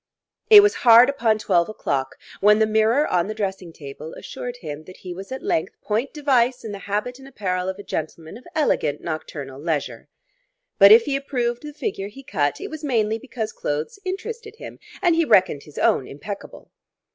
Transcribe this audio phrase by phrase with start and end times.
[0.49, 4.85] It was hard upon twelve o'clock when the mirror on the dressing table assured him
[4.85, 8.35] that he was at length point device in the habit and apparel of a gentleman
[8.35, 10.09] of elegant nocturnal leisure.
[10.79, 14.79] But if he approved the figure he cut, it was mainly because clothes interested him
[15.03, 16.71] and he reckoned his own impeccable.